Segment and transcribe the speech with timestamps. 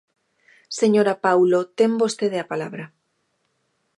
[0.79, 2.85] Señora Paulo, ten vostede a palabra.